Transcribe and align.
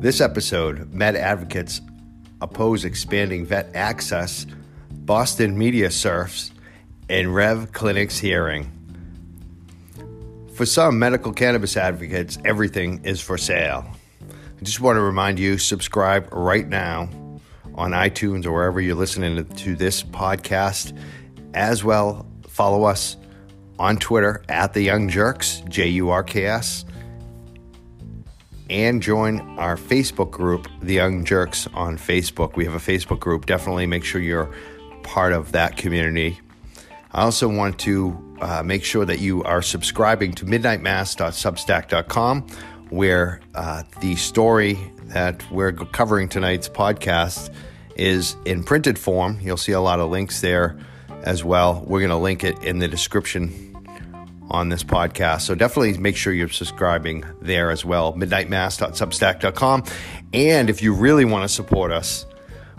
This 0.00 0.20
episode, 0.20 0.94
Med 0.94 1.16
Advocates 1.16 1.80
oppose 2.40 2.84
expanding 2.84 3.44
vet 3.44 3.74
access, 3.74 4.46
Boston 4.92 5.58
media 5.58 5.88
smurfs, 5.88 6.52
and 7.08 7.34
Rev 7.34 7.72
Clinics 7.72 8.16
hearing. 8.16 8.70
For 10.54 10.64
some 10.64 11.00
medical 11.00 11.32
cannabis 11.32 11.76
advocates, 11.76 12.38
everything 12.44 13.04
is 13.04 13.20
for 13.20 13.36
sale. 13.36 13.90
I 14.30 14.62
just 14.62 14.80
want 14.80 14.98
to 14.98 15.00
remind 15.00 15.40
you 15.40 15.58
subscribe 15.58 16.28
right 16.32 16.68
now 16.68 17.10
on 17.74 17.90
iTunes 17.90 18.46
or 18.46 18.52
wherever 18.52 18.80
you're 18.80 18.94
listening 18.94 19.44
to 19.44 19.74
this 19.74 20.04
podcast. 20.04 20.96
As 21.54 21.82
well, 21.82 22.24
follow 22.46 22.84
us 22.84 23.16
on 23.80 23.96
Twitter 23.96 24.44
at 24.48 24.74
the 24.74 24.82
Young 24.82 25.10
Jurks, 25.10 25.68
J 25.68 25.88
U 25.88 26.10
R 26.10 26.22
K 26.22 26.46
S 26.46 26.84
and 28.70 29.02
join 29.02 29.40
our 29.58 29.76
Facebook 29.76 30.30
group, 30.30 30.68
The 30.82 30.94
Young 30.94 31.24
Jurks, 31.24 31.72
on 31.74 31.96
Facebook. 31.96 32.56
We 32.56 32.64
have 32.64 32.74
a 32.74 32.78
Facebook 32.78 33.20
group. 33.20 33.46
Definitely 33.46 33.86
make 33.86 34.04
sure 34.04 34.20
you're 34.20 34.50
part 35.02 35.32
of 35.32 35.52
that 35.52 35.76
community. 35.76 36.40
I 37.12 37.22
also 37.22 37.48
want 37.48 37.78
to 37.80 38.36
uh, 38.40 38.62
make 38.62 38.84
sure 38.84 39.04
that 39.04 39.20
you 39.20 39.42
are 39.44 39.62
subscribing 39.62 40.32
to 40.34 40.44
midnightmass.substack.com, 40.44 42.46
where 42.90 43.40
uh, 43.54 43.82
the 44.00 44.16
story 44.16 44.78
that 45.06 45.50
we're 45.50 45.72
covering 45.72 46.28
tonight's 46.28 46.68
podcast 46.68 47.52
is 47.96 48.36
in 48.44 48.62
printed 48.62 48.98
form. 48.98 49.38
You'll 49.40 49.56
see 49.56 49.72
a 49.72 49.80
lot 49.80 50.00
of 50.00 50.10
links 50.10 50.42
there 50.42 50.78
as 51.22 51.42
well. 51.42 51.82
We're 51.86 52.00
going 52.00 52.10
to 52.10 52.16
link 52.16 52.44
it 52.44 52.62
in 52.62 52.78
the 52.78 52.88
description 52.88 53.67
on 54.50 54.68
this 54.68 54.82
podcast. 54.82 55.42
So 55.42 55.54
definitely 55.54 55.98
make 55.98 56.16
sure 56.16 56.32
you're 56.32 56.48
subscribing 56.48 57.24
there 57.40 57.70
as 57.70 57.84
well. 57.84 58.14
Midnightmass.substack.com. 58.14 59.84
And 60.32 60.70
if 60.70 60.82
you 60.82 60.94
really 60.94 61.24
want 61.24 61.44
to 61.44 61.48
support 61.48 61.92
us, 61.92 62.26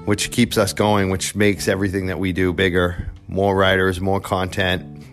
which 0.06 0.32
keeps 0.32 0.58
us 0.58 0.74
going, 0.74 1.10
which 1.10 1.36
makes 1.36 1.68
everything 1.68 2.08
that 2.08 2.20
we 2.20 2.34
do 2.34 2.54
bigger, 2.54 3.12
more 3.28 3.56
writers, 3.56 4.02
more 4.02 4.20
content, 4.20 5.04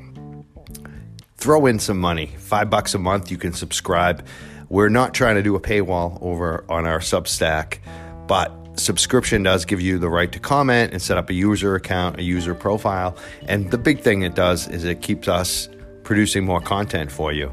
throw 1.36 1.66
in 1.66 1.78
some 1.78 1.98
money. 1.98 2.26
Five 2.38 2.70
bucks 2.70 2.94
a 2.94 2.98
month, 2.98 3.30
you 3.30 3.36
can 3.36 3.52
subscribe. 3.52 4.26
We're 4.68 4.88
not 4.88 5.14
trying 5.14 5.36
to 5.36 5.42
do 5.42 5.54
a 5.54 5.60
paywall 5.60 6.18
over 6.22 6.64
on 6.68 6.86
our 6.86 7.00
Substack, 7.00 7.78
but 8.26 8.52
subscription 8.78 9.42
does 9.42 9.64
give 9.64 9.80
you 9.80 9.98
the 9.98 10.08
right 10.08 10.30
to 10.32 10.40
comment 10.40 10.92
and 10.92 11.00
set 11.00 11.18
up 11.18 11.30
a 11.30 11.34
user 11.34 11.74
account, 11.74 12.18
a 12.18 12.22
user 12.22 12.54
profile. 12.54 13.16
And 13.48 13.70
the 13.70 13.78
big 13.78 14.00
thing 14.00 14.22
it 14.22 14.34
does 14.34 14.68
is 14.68 14.84
it 14.84 15.02
keeps 15.02 15.28
us 15.28 15.68
producing 16.06 16.44
more 16.44 16.60
content 16.60 17.10
for 17.10 17.32
you. 17.32 17.52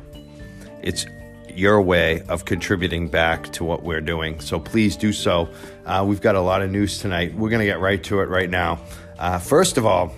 It's 0.84 1.06
your 1.50 1.82
way 1.82 2.22
of 2.30 2.46
contributing 2.46 3.10
back 3.10 3.52
to 3.54 3.64
what 3.64 3.84
we're 3.84 4.02
doing. 4.02 4.40
So 4.40 4.60
please 4.60 4.96
do 4.96 5.12
so. 5.12 5.50
Uh, 5.86 6.06
we've 6.08 6.22
got 6.22 6.36
a 6.36 6.42
lot 6.42 6.62
of 6.62 6.70
news 6.70 7.00
tonight. 7.00 7.34
We're 7.34 7.50
going 7.50 7.60
to 7.60 7.66
get 7.66 7.80
right 7.80 8.02
to 8.06 8.22
it 8.22 8.30
right 8.30 8.50
now. 8.50 8.80
Uh, 9.18 9.40
first 9.40 9.78
of 9.78 9.86
all, 9.86 10.16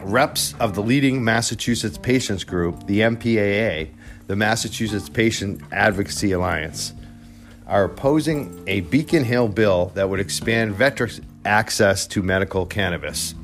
reps 0.00 0.54
of 0.60 0.74
the 0.74 0.82
leading 0.82 1.22
Massachusetts 1.22 1.98
patients 1.98 2.42
group, 2.42 2.86
the 2.86 3.00
MPAA, 3.00 3.90
the 4.26 4.36
Massachusetts 4.36 5.08
Patient 5.08 5.60
Advocacy 5.72 6.32
Alliance, 6.32 6.94
are 7.66 7.84
opposing 7.84 8.62
a 8.66 8.80
Beacon 8.80 9.22
Hill 9.22 9.48
bill 9.48 9.92
that 9.94 10.08
would 10.08 10.20
expand 10.20 10.74
veterans' 10.74 11.20
access 11.44 12.06
to 12.08 12.22
medical 12.22 12.66
cannabis. 12.66 13.34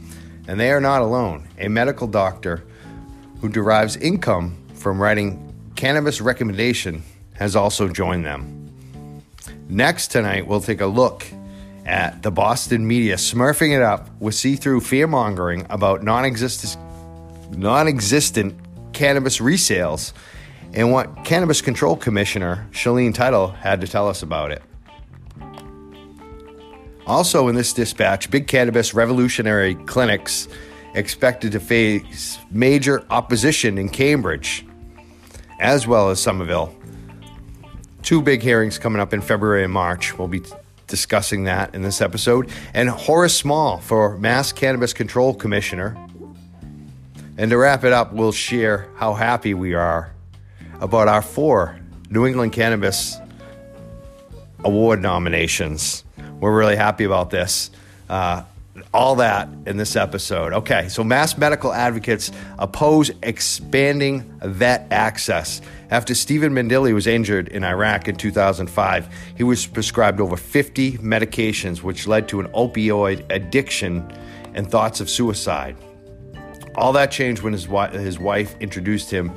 And 0.48 0.58
they 0.58 0.72
are 0.72 0.80
not 0.80 1.02
alone. 1.02 1.48
A 1.58 1.68
medical 1.68 2.08
doctor 2.08 2.64
who 3.40 3.48
derives 3.48 3.96
income 3.96 4.56
from 4.74 5.00
writing 5.00 5.42
cannabis 5.74 6.20
recommendation, 6.20 7.02
has 7.34 7.54
also 7.54 7.88
joined 7.88 8.24
them. 8.24 9.22
Next 9.68 10.08
tonight, 10.08 10.46
we'll 10.46 10.60
take 10.60 10.80
a 10.80 10.86
look 10.86 11.26
at 11.84 12.22
the 12.22 12.30
Boston 12.30 12.86
media 12.86 13.16
smurfing 13.16 13.74
it 13.74 13.82
up 13.82 14.08
with 14.20 14.34
see 14.34 14.56
through 14.56 14.80
fear 14.80 15.06
mongering 15.06 15.66
about 15.70 16.02
non 16.02 16.24
existent 16.24 16.80
cannabis 18.92 19.38
resales 19.38 20.12
and 20.72 20.90
what 20.92 21.24
Cannabis 21.24 21.62
Control 21.62 21.96
Commissioner 21.96 22.66
Shaleen 22.72 23.14
Title 23.14 23.48
had 23.48 23.80
to 23.80 23.86
tell 23.86 24.08
us 24.08 24.22
about 24.22 24.50
it. 24.50 24.62
Also, 27.06 27.46
in 27.46 27.54
this 27.54 27.72
dispatch, 27.72 28.30
Big 28.30 28.48
Cannabis 28.48 28.92
Revolutionary 28.92 29.76
Clinics 29.76 30.48
expected 30.96 31.52
to 31.52 31.60
face 31.60 32.38
major 32.50 33.04
opposition 33.10 33.78
in 33.78 33.88
Cambridge, 33.88 34.66
as 35.60 35.86
well 35.86 36.10
as 36.10 36.20
Somerville. 36.20 36.74
Two 38.02 38.22
big 38.22 38.42
hearings 38.42 38.78
coming 38.78 39.00
up 39.00 39.12
in 39.12 39.20
February 39.20 39.62
and 39.62 39.72
March. 39.72 40.16
We'll 40.18 40.28
be 40.28 40.42
discussing 40.86 41.44
that 41.44 41.74
in 41.74 41.82
this 41.82 42.00
episode. 42.00 42.50
And 42.72 42.88
Horace 42.88 43.36
Small 43.36 43.78
for 43.78 44.16
Mass 44.18 44.52
Cannabis 44.52 44.92
Control 44.92 45.34
Commissioner. 45.34 45.96
And 47.36 47.50
to 47.50 47.58
wrap 47.58 47.84
it 47.84 47.92
up, 47.92 48.12
we'll 48.12 48.32
share 48.32 48.88
how 48.96 49.12
happy 49.14 49.54
we 49.54 49.74
are 49.74 50.12
about 50.80 51.08
our 51.08 51.22
four 51.22 51.78
New 52.08 52.26
England 52.26 52.52
Cannabis 52.52 53.16
Award 54.64 55.02
nominations. 55.02 56.04
We're 56.40 56.56
really 56.56 56.76
happy 56.76 57.04
about 57.04 57.30
this. 57.30 57.70
Uh, 58.08 58.42
all 58.92 59.16
that 59.16 59.48
in 59.66 59.76
this 59.76 59.96
episode. 59.96 60.52
Okay, 60.52 60.88
so 60.88 61.04
mass 61.04 61.36
medical 61.36 61.72
advocates 61.72 62.30
oppose 62.58 63.10
expanding 63.22 64.38
vet 64.42 64.86
access. 64.90 65.60
After 65.90 66.14
Stephen 66.14 66.52
Mandile 66.52 66.92
was 66.92 67.06
injured 67.06 67.48
in 67.48 67.64
Iraq 67.64 68.08
in 68.08 68.16
2005, 68.16 69.08
he 69.36 69.44
was 69.44 69.66
prescribed 69.66 70.20
over 70.20 70.36
50 70.36 70.98
medications, 70.98 71.82
which 71.82 72.06
led 72.06 72.28
to 72.28 72.40
an 72.40 72.48
opioid 72.48 73.24
addiction 73.30 74.10
and 74.54 74.70
thoughts 74.70 75.00
of 75.00 75.08
suicide. 75.08 75.76
All 76.74 76.92
that 76.92 77.10
changed 77.10 77.42
when 77.42 77.52
his, 77.52 77.66
his 77.92 78.18
wife 78.18 78.56
introduced 78.60 79.10
him 79.10 79.32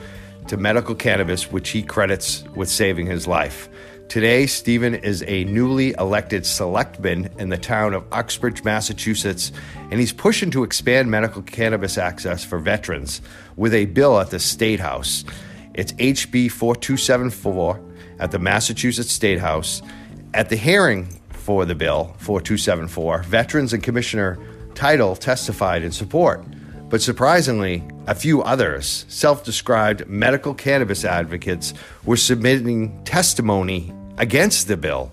to 0.48 0.58
medical 0.58 0.96
cannabis, 0.96 1.52
which 1.52 1.70
he 1.70 1.84
credits 1.84 2.44
with 2.56 2.70
saving 2.70 3.06
his 3.06 3.28
life. 3.28 3.70
Today, 4.10 4.48
Stephen 4.48 4.96
is 4.96 5.24
a 5.28 5.44
newly 5.44 5.92
elected 5.92 6.44
selectman 6.44 7.30
in 7.38 7.50
the 7.50 7.60
town 7.60 7.94
of 7.94 8.12
Uxbridge, 8.12 8.64
Massachusetts, 8.64 9.52
and 9.92 10.00
he's 10.00 10.12
pushing 10.12 10.50
to 10.50 10.64
expand 10.64 11.12
medical 11.12 11.44
cannabis 11.44 11.96
access 11.96 12.44
for 12.44 12.58
veterans 12.58 13.22
with 13.56 13.72
a 13.72 13.86
bill 13.86 14.20
at 14.20 14.32
the 14.32 14.40
State 14.40 14.80
House. 14.80 15.24
It's 15.76 15.94
HB 15.94 16.50
4274 16.50 17.80
at 18.18 18.32
the 18.32 18.40
Massachusetts 18.40 19.12
State 19.12 19.38
House. 19.38 19.84
At 20.34 20.50
the 20.50 20.56
hearing 20.56 21.22
for 21.30 21.66
the 21.66 21.76
bill 21.76 22.16
4274, 22.18 23.22
veterans 23.22 23.74
and 23.74 23.84
Commissioner 23.84 24.40
Title 24.74 25.16
testified 25.16 25.84
in 25.84 25.92
support. 25.92 26.44
But 26.90 27.04
surprisingly, 27.04 27.84
a 28.08 28.16
few 28.16 28.42
others, 28.42 29.06
self 29.08 29.44
described 29.44 30.08
medical 30.08 30.56
cannabis 30.56 31.06
advocates, 31.06 31.76
were 32.06 32.18
submitting 32.18 33.04
testimony 33.04 33.94
against 34.20 34.68
the 34.68 34.78
bill. 34.78 35.12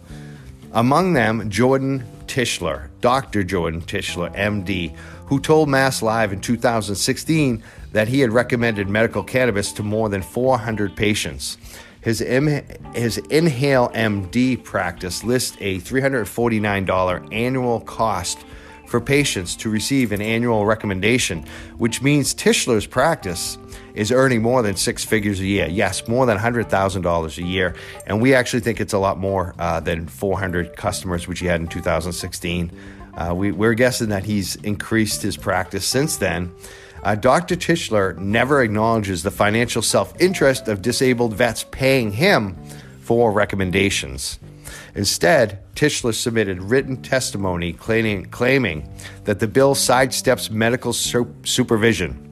Among 0.72 1.15
them, 1.15 1.49
Jordan 1.49 2.05
Tishler, 2.27 2.89
Dr. 3.00 3.43
Jordan 3.43 3.81
Tishler, 3.81 4.34
MD, 4.37 4.94
who 5.27 5.41
told 5.41 5.69
Mass 5.69 6.03
Live 6.03 6.33
in 6.33 6.41
2016 6.41 7.62
that 7.93 8.09
he 8.09 8.21
had 8.21 8.33
recommended 8.33 8.89
medical 8.89 9.22
cannabis 9.25 9.72
to 9.72 9.83
more 9.83 10.09
than 10.09 10.22
400 10.22 10.95
patients. 10.95 11.56
His, 12.00 12.21
M- 12.21 12.65
his 12.95 13.19
Inhale 13.19 13.89
MD 13.91 14.62
practice 14.62 15.25
lists 15.25 15.56
a 15.61 15.81
$349 15.81 17.33
annual 17.33 17.81
cost 17.81 18.45
for 18.87 19.00
patients 19.00 19.56
to 19.56 19.71
receive 19.71 20.12
an 20.12 20.22
annual 20.22 20.65
recommendation, 20.65 21.45
which 21.78 22.03
means 22.03 22.34
Tishler's 22.34 22.87
practice 22.87 23.59
is 23.97 24.12
earning 24.12 24.43
more 24.43 24.62
than 24.62 24.77
six 24.77 25.05
figures 25.05 25.41
a 25.41 25.47
year. 25.47 25.67
Yes, 25.67 26.07
more 26.07 26.27
than 26.27 26.39
$100,000 26.39 27.39
a 27.39 27.43
year. 27.43 27.75
And 28.07 28.21
we 28.21 28.34
actually 28.34 28.60
think 28.60 28.81
it's 28.81 28.93
a 28.93 28.98
lot 28.98 29.19
more 29.19 29.54
uh, 29.59 29.81
than 29.81 30.07
400 30.07 30.77
customers, 30.77 31.27
which 31.27 31.41
he 31.41 31.47
had 31.47 31.60
in 31.60 31.66
2016. 31.66 32.71
Uh, 33.15 33.34
we, 33.34 33.51
we're 33.51 33.75
guessing 33.75 34.10
that 34.10 34.25
he's 34.25 34.57
increased 34.57 35.22
his 35.22 35.37
practice 35.37 35.87
since 35.87 36.19
then. 36.19 36.53
Uh, 37.03 37.15
Dr. 37.15 37.57
Tishler 37.57 38.16
never 38.19 38.63
acknowledges 38.63 39.22
the 39.22 39.31
financial 39.31 39.81
self 39.81 40.13
interest 40.21 40.69
of 40.69 40.83
disabled 40.83 41.34
vets 41.34 41.65
paying 41.71 42.13
him 42.13 42.57
for 43.01 43.33
recommendations. 43.33 44.39
Instead, 44.95 45.63
Tishler 45.75 46.15
submitted 46.15 46.60
written 46.60 47.01
testimony 47.01 47.72
claiming, 47.72 48.27
claiming 48.27 48.91
that 49.25 49.41
the 49.41 49.47
bill 49.47 49.75
sidesteps 49.75 50.51
medical 50.51 50.92
supervision. 50.92 52.26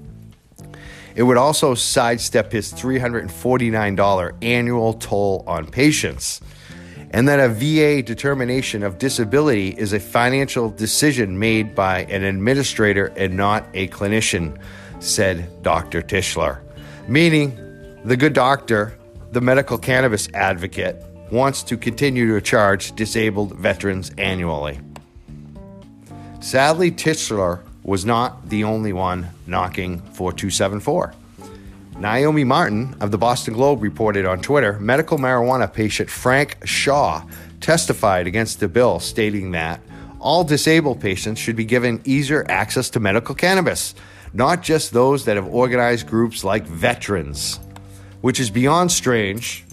It 1.15 1.23
would 1.23 1.37
also 1.37 1.75
sidestep 1.75 2.51
his 2.51 2.73
$349 2.73 4.33
annual 4.43 4.95
toll 4.95 5.45
on 5.47 5.67
patients, 5.67 6.41
and 7.11 7.29
that 7.29 7.39
a 7.39 7.49
VA 7.49 8.03
determination 8.03 8.83
of 8.83 8.99
disability 8.99 9.69
is 9.69 9.93
a 9.93 10.01
financial 10.01 10.71
decision 10.71 11.39
made 11.39 11.75
by 11.75 12.01
an 12.05 12.25
administrator 12.25 13.13
and 13.17 13.37
not 13.37 13.69
a 13.75 13.87
clinician, 13.89 14.59
said 14.99 15.63
Dr. 15.63 16.03
Tishler. 16.03 16.61
Meaning, 17.07 18.01
the 18.05 18.17
good 18.17 18.33
doctor, 18.33 18.99
the 19.31 19.41
medical 19.41 19.79
cannabis 19.79 20.29
advocate, 20.35 21.01
wants 21.31 21.63
to 21.63 21.77
continue 21.77 22.35
to 22.35 22.41
charge 22.41 22.95
disabled 22.97 23.55
veterans 23.57 24.11
annually. 24.19 24.81
Sadly, 26.41 26.91
Tishler 26.91 27.64
was 27.85 28.05
not 28.05 28.49
the 28.49 28.65
only 28.65 28.93
one 28.93 29.29
knocking 29.47 30.01
4274. 30.01 31.15
Naomi 31.99 32.43
Martin 32.43 32.97
of 33.01 33.13
the 33.13 33.19
Boston 33.19 33.55
Globe 33.55 33.83
reported 33.83 34.27
on 34.27 34.41
Twitter 34.41 34.81
medical 34.81 35.19
marijuana 35.19 35.73
patient 35.73 36.11
Frank 36.11 36.57
Shaw 36.65 37.23
testified 37.61 38.27
against 38.27 38.59
the 38.59 38.67
bill, 38.67 38.99
stating 38.99 39.53
that 39.53 39.81
all 40.19 40.43
disabled 40.43 41.01
patients 41.01 41.39
should 41.39 41.55
be 41.55 41.65
given 41.65 42.01
easier 42.05 42.45
access 42.51 42.91
to 42.91 43.01
medical 43.01 43.35
cannabis, 43.35 43.95
not 44.33 44.63
just 44.63 44.93
those 44.93 45.27
that 45.27 45.37
have 45.37 45.47
organized 45.47 46.09
groups 46.09 46.43
like 46.43 46.67
veterans, 46.67 47.61
which 48.23 48.41
is 48.41 48.51
beyond 48.51 48.91
strange. 48.91 49.65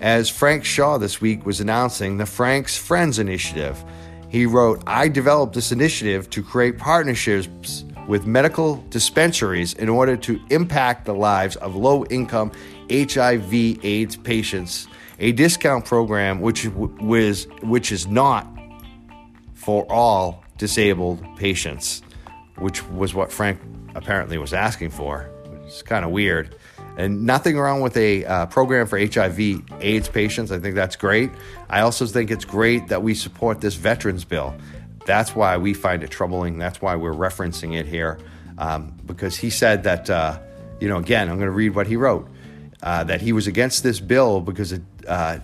As 0.00 0.30
Frank 0.30 0.64
Shaw 0.64 0.96
this 0.96 1.20
week 1.20 1.44
was 1.44 1.60
announcing 1.60 2.16
the 2.16 2.26
Frank's 2.26 2.78
Friends 2.78 3.18
Initiative, 3.18 3.82
he 4.28 4.46
wrote, 4.46 4.82
I 4.86 5.08
developed 5.08 5.54
this 5.54 5.72
initiative 5.72 6.28
to 6.30 6.42
create 6.42 6.78
partnerships 6.78 7.84
with 8.06 8.26
medical 8.26 8.76
dispensaries 8.88 9.74
in 9.74 9.88
order 9.88 10.16
to 10.16 10.40
impact 10.50 11.04
the 11.04 11.14
lives 11.14 11.56
of 11.56 11.76
low 11.76 12.04
income 12.06 12.52
HIV 12.90 13.52
AIDS 13.84 14.16
patients. 14.16 14.88
A 15.18 15.32
discount 15.32 15.84
program 15.84 16.40
which 16.40 16.66
was 16.66 17.46
which 17.62 17.90
is 17.90 18.06
not 18.06 18.46
for 19.54 19.84
all 19.90 20.44
disabled 20.58 21.22
patients, 21.36 22.02
which 22.56 22.86
was 22.88 23.14
what 23.14 23.32
Frank 23.32 23.60
apparently 23.94 24.38
was 24.38 24.52
asking 24.52 24.90
for. 24.90 25.28
It's 25.66 25.82
kind 25.82 26.04
of 26.04 26.10
weird. 26.10 26.54
And 26.98 27.24
nothing 27.24 27.56
wrong 27.56 27.80
with 27.80 27.96
a 27.96 28.24
uh, 28.24 28.46
program 28.46 28.88
for 28.88 28.98
HIV 28.98 29.62
AIDS 29.80 30.08
patients. 30.08 30.50
I 30.50 30.58
think 30.58 30.74
that's 30.74 30.96
great. 30.96 31.30
I 31.70 31.82
also 31.82 32.06
think 32.06 32.32
it's 32.32 32.44
great 32.44 32.88
that 32.88 33.04
we 33.04 33.14
support 33.14 33.60
this 33.60 33.76
veterans 33.76 34.24
bill. 34.24 34.52
That's 35.06 35.34
why 35.34 35.56
we 35.58 35.74
find 35.74 36.02
it 36.02 36.10
troubling. 36.10 36.58
That's 36.58 36.82
why 36.82 36.96
we're 36.96 37.14
referencing 37.14 37.78
it 37.78 37.86
here. 37.86 38.18
Um, 38.58 38.98
because 39.06 39.36
he 39.36 39.48
said 39.48 39.84
that, 39.84 40.10
uh, 40.10 40.40
you 40.80 40.88
know, 40.88 40.96
again, 40.96 41.30
I'm 41.30 41.36
going 41.36 41.46
to 41.46 41.52
read 41.52 41.76
what 41.76 41.86
he 41.86 41.94
wrote 41.94 42.28
uh, 42.82 43.04
that 43.04 43.20
he 43.20 43.32
was 43.32 43.46
against 43.46 43.84
this 43.84 44.00
bill 44.00 44.40
because 44.40 44.72
it, 44.72 44.82
uh, 45.06 45.38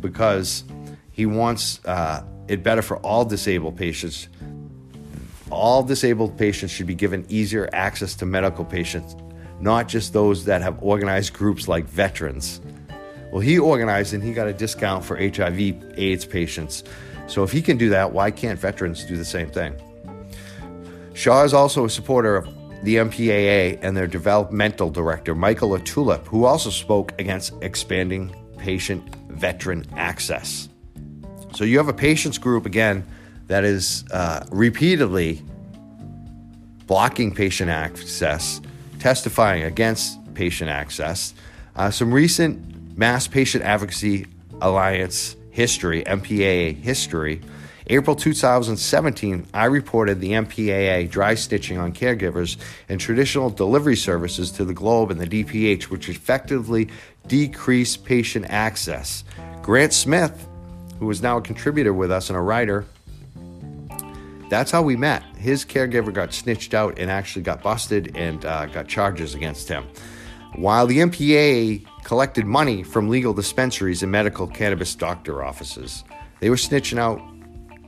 because 0.00 0.64
he 1.12 1.26
wants 1.26 1.78
uh, 1.84 2.24
it 2.48 2.64
better 2.64 2.82
for 2.82 2.96
all 2.98 3.24
disabled 3.24 3.76
patients. 3.76 4.26
All 5.48 5.84
disabled 5.84 6.36
patients 6.36 6.72
should 6.72 6.88
be 6.88 6.96
given 6.96 7.24
easier 7.28 7.70
access 7.72 8.16
to 8.16 8.26
medical 8.26 8.64
patients 8.64 9.14
not 9.60 9.88
just 9.88 10.12
those 10.12 10.44
that 10.44 10.62
have 10.62 10.78
organized 10.82 11.32
groups 11.32 11.68
like 11.68 11.84
veterans. 11.86 12.60
Well, 13.32 13.40
he 13.40 13.58
organized 13.58 14.14
and 14.14 14.22
he 14.22 14.32
got 14.32 14.48
a 14.48 14.52
discount 14.52 15.04
for 15.04 15.16
HIV 15.16 15.98
AIDS 15.98 16.24
patients. 16.24 16.84
So 17.26 17.42
if 17.42 17.52
he 17.52 17.60
can 17.60 17.76
do 17.76 17.90
that, 17.90 18.12
why 18.12 18.30
can't 18.30 18.58
veterans 18.58 19.04
do 19.04 19.16
the 19.16 19.24
same 19.24 19.50
thing? 19.50 19.74
Shaw 21.12 21.44
is 21.44 21.52
also 21.52 21.84
a 21.84 21.90
supporter 21.90 22.36
of 22.36 22.46
the 22.84 22.96
MPAA 22.96 23.78
and 23.82 23.96
their 23.96 24.06
developmental 24.06 24.90
director, 24.90 25.34
Michael 25.34 25.70
Latulippe, 25.70 26.26
who 26.26 26.44
also 26.44 26.70
spoke 26.70 27.12
against 27.18 27.52
expanding 27.60 28.34
patient 28.56 29.14
veteran 29.30 29.84
access. 29.96 30.68
So 31.54 31.64
you 31.64 31.76
have 31.78 31.88
a 31.88 31.92
patients 31.92 32.38
group, 32.38 32.66
again, 32.66 33.04
that 33.48 33.64
is 33.64 34.04
uh, 34.10 34.44
repeatedly 34.50 35.42
blocking 36.86 37.34
patient 37.34 37.70
access 37.70 38.60
testifying 38.98 39.64
against 39.64 40.18
patient 40.34 40.70
access. 40.70 41.34
Uh, 41.76 41.90
some 41.90 42.12
recent 42.12 42.96
Mass 42.98 43.28
Patient 43.28 43.64
Advocacy 43.64 44.26
Alliance 44.60 45.36
history, 45.50 46.02
MPAA 46.04 46.76
history. 46.76 47.40
April 47.86 48.14
2017, 48.14 49.46
I 49.54 49.64
reported 49.64 50.20
the 50.20 50.32
MPAA 50.32 51.10
dry 51.10 51.34
stitching 51.34 51.78
on 51.78 51.92
caregivers 51.92 52.58
and 52.88 53.00
traditional 53.00 53.48
delivery 53.48 53.96
services 53.96 54.50
to 54.52 54.64
the 54.64 54.74
Globe 54.74 55.10
and 55.10 55.20
the 55.20 55.26
DPH, 55.26 55.84
which 55.84 56.08
effectively 56.08 56.88
decreased 57.26 58.04
patient 58.04 58.46
access. 58.50 59.24
Grant 59.62 59.94
Smith, 59.94 60.46
who 60.98 61.08
is 61.10 61.22
now 61.22 61.38
a 61.38 61.40
contributor 61.40 61.94
with 61.94 62.10
us 62.10 62.28
and 62.28 62.36
a 62.36 62.42
writer, 62.42 62.84
that's 64.48 64.70
how 64.70 64.82
we 64.82 64.96
met. 64.96 65.22
His 65.36 65.64
caregiver 65.64 66.12
got 66.12 66.32
snitched 66.32 66.74
out 66.74 66.98
and 66.98 67.10
actually 67.10 67.42
got 67.42 67.62
busted 67.62 68.16
and 68.16 68.44
uh, 68.44 68.66
got 68.66 68.88
charges 68.88 69.34
against 69.34 69.68
him. 69.68 69.86
While 70.56 70.86
the 70.86 70.98
MPA 70.98 71.86
collected 72.04 72.46
money 72.46 72.82
from 72.82 73.08
legal 73.08 73.34
dispensaries 73.34 74.02
and 74.02 74.10
medical 74.10 74.46
cannabis 74.46 74.94
doctor 74.94 75.44
offices, 75.44 76.04
they 76.40 76.50
were 76.50 76.56
snitching 76.56 76.98
out 76.98 77.20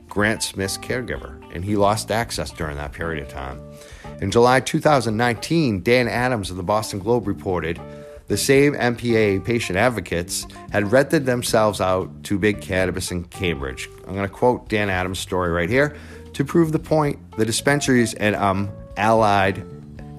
Grant 0.07 0.43
Smith's 0.43 0.77
caregiver, 0.77 1.41
and 1.55 1.63
he 1.63 1.75
lost 1.75 2.11
access 2.11 2.51
during 2.51 2.77
that 2.77 2.91
period 2.91 3.23
of 3.23 3.29
time. 3.29 3.61
In 4.21 4.29
July 4.29 4.59
2019, 4.59 5.81
Dan 5.81 6.07
Adams 6.07 6.51
of 6.51 6.57
the 6.57 6.63
Boston 6.63 6.99
Globe 6.99 7.27
reported 7.27 7.79
the 8.27 8.37
same 8.37 8.73
MPA 8.75 9.43
patient 9.43 9.77
advocates 9.77 10.45
had 10.71 10.91
rented 10.91 11.25
themselves 11.25 11.81
out 11.81 12.23
to 12.23 12.37
big 12.37 12.61
cannabis 12.61 13.11
in 13.11 13.23
Cambridge. 13.25 13.89
I'm 14.07 14.13
going 14.13 14.27
to 14.27 14.33
quote 14.33 14.69
Dan 14.69 14.89
Adams' 14.89 15.19
story 15.19 15.51
right 15.51 15.69
here. 15.69 15.97
To 16.41 16.45
prove 16.45 16.71
the 16.71 16.79
point, 16.79 17.19
the 17.37 17.45
dispensaries 17.45 18.15
and 18.15 18.35
um, 18.35 18.71
allied 18.97 19.63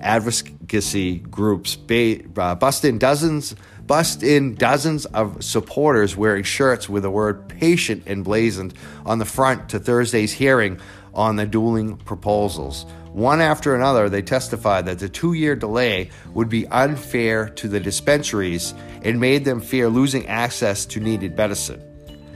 advocacy 0.01 1.19
groups 1.19 1.75
ba- 1.75 2.21
uh, 2.41 2.55
bust 2.55 2.85
in 2.85 2.99
dozens 2.99 3.57
bust 3.89 4.23
in 4.23 4.55
dozens 4.55 5.05
of 5.07 5.43
supporters 5.43 6.17
wearing 6.17 6.45
shirts 6.45 6.89
with 6.89 7.03
the 7.03 7.11
word 7.11 7.49
patient 7.49 8.05
emblazoned 8.07 8.73
on 9.05 9.19
the 9.19 9.25
front 9.25 9.69
to 9.71 9.81
Thursday's 9.81 10.31
hearing 10.31 10.79
on 11.13 11.35
the 11.35 11.45
dueling 11.45 11.97
proposals. 11.97 12.87
One 13.11 13.41
after 13.41 13.75
another, 13.75 14.09
they 14.09 14.23
testified 14.23 14.87
that 14.87 15.01
the 15.01 15.09
two 15.09 15.33
year 15.33 15.57
delay 15.57 16.11
would 16.35 16.49
be 16.49 16.69
unfair 16.69 17.49
to 17.49 17.67
the 17.67 17.81
dispensaries 17.81 18.75
and 19.03 19.19
made 19.19 19.45
them 19.45 19.61
fear 19.61 19.89
losing 19.89 20.29
access 20.29 20.87
to 20.87 21.01
needed 21.01 21.37
medicine. 21.37 21.83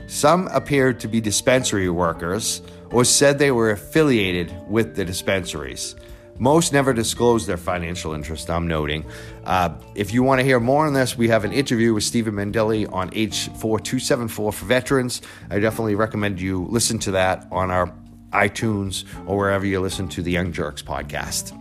Some 0.07 0.47
appeared 0.47 0.99
to 1.01 1.07
be 1.07 1.21
dispensary 1.21 1.89
workers 1.89 2.61
or 2.91 3.03
said 3.03 3.39
they 3.39 3.51
were 3.51 3.71
affiliated 3.71 4.53
with 4.67 4.95
the 4.95 5.05
dispensaries. 5.05 5.95
Most 6.39 6.71
never 6.71 6.93
disclosed 6.93 7.47
their 7.47 7.57
financial 7.57 8.13
interest, 8.13 8.49
I'm 8.49 8.67
noting. 8.67 9.05
Uh, 9.43 9.75
if 9.95 10.13
you 10.13 10.21
want 10.21 10.39
to 10.39 10.45
hear 10.45 10.59
more 10.59 10.85
on 10.85 10.93
this, 10.93 11.17
we 11.17 11.29
have 11.29 11.45
an 11.45 11.51
interview 11.51 11.93
with 11.93 12.03
Stephen 12.03 12.35
Mandile 12.35 12.91
on 12.93 13.09
H4274 13.09 14.29
for 14.29 14.51
veterans. 14.65 15.21
I 15.49 15.59
definitely 15.59 15.95
recommend 15.95 16.39
you 16.39 16.65
listen 16.69 16.99
to 16.99 17.11
that 17.11 17.47
on 17.51 17.71
our 17.71 17.91
iTunes 18.31 19.05
or 19.25 19.37
wherever 19.37 19.65
you 19.65 19.79
listen 19.79 20.07
to 20.09 20.21
the 20.21 20.31
Young 20.31 20.53
Jurks 20.53 20.83
podcast. 20.83 21.57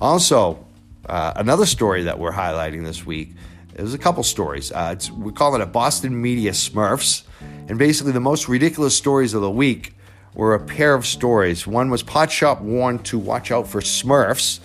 Also, 0.00 0.64
uh, 1.06 1.32
another 1.34 1.66
story 1.66 2.04
that 2.04 2.18
we're 2.18 2.32
highlighting 2.32 2.84
this 2.84 3.04
week. 3.04 3.32
There's 3.74 3.94
a 3.94 3.98
couple 3.98 4.22
stories. 4.22 4.70
Uh, 4.70 4.96
we 5.16 5.32
call 5.32 5.54
it 5.56 5.60
a 5.60 5.66
Boston 5.66 6.20
Media 6.20 6.52
Smurfs. 6.52 7.22
And 7.68 7.78
basically, 7.78 8.12
the 8.12 8.20
most 8.20 8.48
ridiculous 8.48 8.96
stories 8.96 9.34
of 9.34 9.42
the 9.42 9.50
week 9.50 9.94
were 10.34 10.54
a 10.54 10.60
pair 10.60 10.94
of 10.94 11.06
stories. 11.06 11.66
One 11.66 11.90
was 11.90 12.02
Pot 12.02 12.30
Shop 12.30 12.60
warned 12.60 13.04
to 13.06 13.18
watch 13.18 13.50
out 13.50 13.68
for 13.68 13.80
Smurfs 13.80 14.60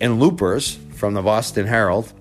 and 0.00 0.20
loopers 0.20 0.78
from 0.94 1.14
the 1.14 1.22
Boston 1.22 1.66
Herald. 1.66 2.12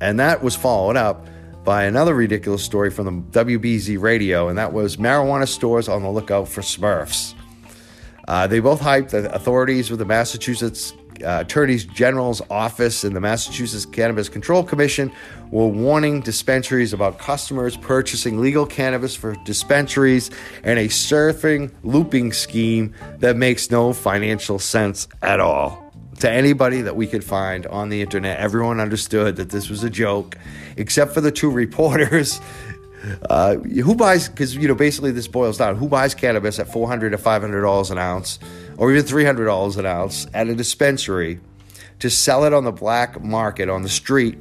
And 0.00 0.20
that 0.20 0.42
was 0.42 0.56
followed 0.56 0.96
up 0.96 1.26
by 1.64 1.84
another 1.84 2.14
ridiculous 2.14 2.62
story 2.62 2.90
from 2.90 3.06
the 3.06 3.44
WBZ 3.44 4.00
radio, 4.00 4.48
and 4.48 4.58
that 4.58 4.72
was 4.72 4.98
marijuana 4.98 5.48
stores 5.48 5.88
on 5.88 6.02
the 6.02 6.10
lookout 6.10 6.46
for 6.46 6.60
Smurfs. 6.60 7.34
Uh, 8.28 8.46
they 8.46 8.60
both 8.60 8.80
hyped 8.80 9.10
the 9.10 9.32
authorities 9.34 9.90
with 9.90 9.98
the 9.98 10.04
Massachusetts 10.04 10.92
uh, 11.22 11.40
Attorney 11.40 11.76
General's 11.76 12.42
office 12.50 13.04
and 13.04 13.14
the 13.14 13.20
Massachusetts 13.20 13.86
Cannabis 13.86 14.28
Control 14.28 14.62
Commission 14.62 15.12
were 15.50 15.68
warning 15.68 16.20
dispensaries 16.20 16.92
about 16.92 17.18
customers 17.18 17.76
purchasing 17.76 18.40
legal 18.40 18.66
cannabis 18.66 19.14
for 19.14 19.34
dispensaries 19.44 20.30
and 20.62 20.78
a 20.78 20.88
smurfing 20.88 21.70
looping 21.82 22.32
scheme 22.32 22.94
that 23.18 23.36
makes 23.36 23.70
no 23.70 23.92
financial 23.92 24.58
sense 24.58 25.06
at 25.22 25.40
all. 25.40 25.82
To 26.20 26.30
anybody 26.30 26.80
that 26.82 26.96
we 26.96 27.06
could 27.06 27.24
find 27.24 27.66
on 27.66 27.88
the 27.88 28.00
internet, 28.00 28.38
everyone 28.38 28.80
understood 28.80 29.36
that 29.36 29.50
this 29.50 29.68
was 29.68 29.82
a 29.82 29.90
joke, 29.90 30.38
except 30.76 31.12
for 31.12 31.20
the 31.20 31.32
two 31.32 31.50
reporters 31.50 32.40
uh, 33.30 33.56
who 33.56 33.94
buys 33.94 34.28
because 34.28 34.54
you 34.54 34.68
know 34.68 34.74
basically 34.74 35.10
this 35.10 35.28
boils 35.28 35.58
down 35.58 35.76
who 35.76 35.88
buys 35.88 36.14
cannabis 36.14 36.58
at 36.58 36.70
400 36.72 37.10
to 37.10 37.18
500 37.18 37.60
dollars 37.60 37.90
an 37.90 37.98
ounce 37.98 38.38
or 38.78 38.92
even 38.92 39.04
$300 39.04 39.76
an 39.76 39.86
ounce 39.86 40.26
at 40.34 40.48
a 40.48 40.54
dispensary 40.54 41.40
to 42.00 42.10
sell 42.10 42.44
it 42.44 42.52
on 42.52 42.64
the 42.64 42.72
black 42.72 43.22
market 43.22 43.68
on 43.68 43.82
the 43.82 43.88
street 43.88 44.38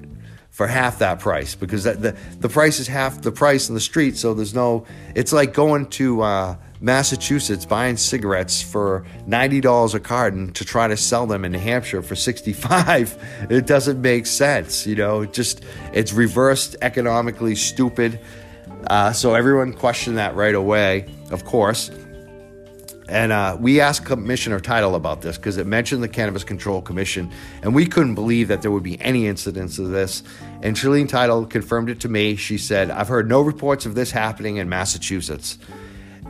for 0.50 0.68
half 0.68 1.00
that 1.00 1.20
price 1.20 1.56
because 1.56 1.84
that, 1.84 2.02
the, 2.02 2.16
the 2.40 2.50
price 2.50 2.80
is 2.80 2.88
half 2.88 3.22
the 3.22 3.32
price 3.32 3.70
in 3.70 3.76
the 3.76 3.82
street 3.82 4.16
so 4.16 4.34
there's 4.36 4.54
no 4.54 4.86
it's 5.16 5.34
like 5.34 5.52
going 5.52 5.88
to 5.88 6.22
uh, 6.22 6.56
massachusetts 6.80 7.66
buying 7.66 7.98
cigarettes 7.98 8.62
for 8.62 9.04
$90 9.28 9.96
a 9.96 10.00
carton 10.00 10.54
to 10.54 10.64
try 10.64 10.88
to 10.88 10.96
sell 10.96 11.26
them 11.26 11.44
in 11.44 11.54
new 11.54 11.58
hampshire 11.60 12.04
for 12.04 12.16
65 12.16 13.18
it 13.50 13.66
doesn't 13.66 14.00
make 14.00 14.28
sense 14.28 14.86
you 14.86 14.96
know 14.96 15.22
it 15.22 15.34
just 15.34 15.64
it's 15.92 16.14
reversed 16.14 16.76
economically 16.82 17.56
stupid 17.56 18.20
Uh, 18.88 19.14
so 19.14 19.34
everyone 19.34 19.72
questioned 19.74 20.18
that 20.18 20.36
right 20.36 20.56
away, 20.56 21.06
of 21.32 21.46
course. 21.46 21.90
And 23.08 23.32
uh, 23.32 23.58
we 23.60 23.82
asked 23.82 24.06
Commissioner 24.06 24.60
Title 24.60 24.96
about 24.96 25.22
this 25.22 25.38
because 25.38 25.58
it 25.58 25.68
mentioned 25.68 26.02
the 26.02 26.08
Cannabis 26.08 26.44
Control 26.44 26.82
Commission, 26.82 27.32
and 27.62 27.76
we 27.76 27.86
couldn't 27.86 28.16
believe 28.16 28.48
that 28.48 28.62
there 28.62 28.72
would 28.72 28.84
be 28.84 29.00
any 29.02 29.28
incidents 29.28 29.78
of 29.78 29.90
this. 29.90 30.24
And 30.62 30.76
Shaleen 30.76 31.10
Title 31.10 31.46
confirmed 31.46 31.90
it 31.90 32.00
to 32.02 32.10
me. 32.10 32.36
She 32.36 32.58
said, 32.58 32.90
I've 32.90 33.10
heard 33.10 33.28
no 33.28 33.42
reports 33.42 33.86
of 33.86 33.96
this 33.96 34.12
happening 34.12 34.58
in 34.58 34.70
Massachusetts. 34.70 35.58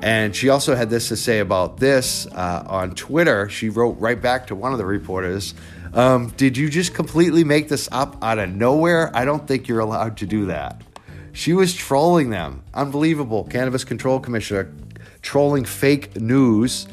And 0.02 0.36
she 0.36 0.50
also 0.50 0.76
had 0.76 0.90
this 0.90 1.08
to 1.10 1.16
say 1.16 1.40
about 1.40 1.78
this 1.78 2.26
uh, 2.28 2.64
on 2.68 2.96
Twitter. 2.96 3.48
She 3.50 3.70
wrote 3.70 4.00
right 4.00 4.22
back 4.22 4.48
to 4.48 4.56
one 4.56 4.74
of 4.74 4.78
the 4.78 4.86
reporters 4.86 5.54
um, 5.94 6.30
Did 6.38 6.58
you 6.58 6.70
just 6.70 6.94
completely 6.94 7.44
make 7.44 7.70
this 7.70 7.88
up 7.92 8.18
out 8.22 8.40
of 8.40 8.50
nowhere? 8.50 9.16
I 9.16 9.26
don't 9.26 9.48
think 9.48 9.68
you're 9.68 9.80
allowed 9.80 10.18
to 10.18 10.26
do 10.26 10.48
that. 10.48 10.82
She 11.34 11.54
was 11.54 11.74
trolling 11.74 12.30
them. 12.30 12.64
Unbelievable. 12.74 13.44
Cannabis 13.46 13.84
Control 13.84 14.20
Commissioner 14.20 14.72
trolling 15.24 15.66
fake 15.66 16.16
news 16.22 16.86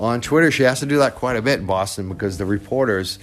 on 0.00 0.20
Twitter. 0.20 0.50
She 0.50 0.64
has 0.64 0.80
to 0.80 0.86
do 0.86 0.98
that 0.98 1.14
quite 1.14 1.36
a 1.36 1.42
bit 1.42 1.60
in 1.60 1.66
Boston 1.66 2.08
because 2.08 2.38
the 2.38 2.44
reporters 2.44 3.20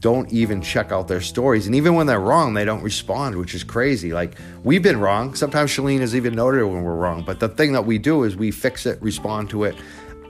don't 0.00 0.30
even 0.30 0.60
check 0.60 0.92
out 0.92 1.08
their 1.08 1.22
stories. 1.22 1.64
And 1.64 1.74
even 1.74 1.94
when 1.94 2.06
they're 2.06 2.20
wrong, 2.20 2.52
they 2.52 2.66
don't 2.66 2.82
respond, 2.82 3.36
which 3.36 3.54
is 3.54 3.64
crazy. 3.64 4.12
Like, 4.12 4.36
we've 4.62 4.82
been 4.82 5.00
wrong. 5.00 5.34
Sometimes 5.34 5.70
Shaleen 5.70 6.00
has 6.00 6.14
even 6.14 6.34
noted 6.34 6.62
when 6.64 6.82
we're 6.82 6.94
wrong. 6.94 7.24
But 7.24 7.40
the 7.40 7.48
thing 7.48 7.72
that 7.72 7.86
we 7.86 7.96
do 7.96 8.24
is 8.24 8.36
we 8.36 8.50
fix 8.50 8.84
it, 8.84 9.00
respond 9.00 9.48
to 9.50 9.64
it. 9.64 9.74